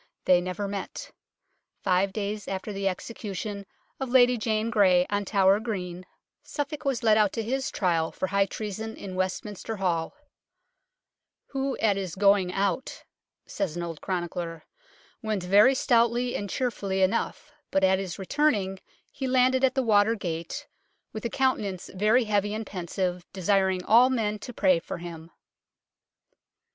They 0.25 0.41
never 0.41 0.67
met. 0.67 1.11
Five 1.83 2.11
days 2.11 2.47
after 2.47 2.73
the 2.73 2.87
execution 2.87 3.67
of 3.99 4.09
Lady 4.09 4.35
Jane 4.35 4.71
Grey 4.71 5.05
on 5.11 5.25
Tower 5.25 5.59
Green, 5.59 5.97
io 5.97 5.99
UNKNOWN 5.99 6.01
LONDON 6.01 6.05
Suffolk 6.41 6.85
was 6.85 7.03
led 7.03 7.17
out 7.19 7.31
to 7.33 7.43
his 7.43 7.69
trial 7.69 8.11
for 8.11 8.25
high 8.25 8.47
treason 8.47 8.95
in 8.95 9.13
Westminster 9.13 9.75
Hall," 9.75 10.15
who 11.51 11.77
at 11.77 11.97
his 11.97 12.15
going 12.15 12.51
out," 12.51 13.03
says 13.45 13.77
an 13.77 13.83
old 13.83 14.01
chronicler," 14.01 14.65
went 15.21 15.43
very 15.43 15.75
stoutly 15.75 16.35
and 16.35 16.49
cheerfully 16.49 17.03
enough, 17.03 17.51
but 17.69 17.83
at 17.83 17.99
his 17.99 18.17
returning 18.17 18.79
he 19.11 19.27
landed 19.27 19.63
at 19.63 19.75
the 19.75 19.83
water 19.83 20.15
gate 20.15 20.65
with 21.13 21.25
a 21.25 21.29
countenance 21.29 21.91
very 21.93 22.23
heavy 22.23 22.55
and 22.55 22.65
pensive, 22.65 23.23
desiring 23.33 23.83
all 23.85 24.09
men 24.09 24.39
to 24.39 24.51
pray 24.51 24.79
for 24.79 24.97
him." 24.97 25.29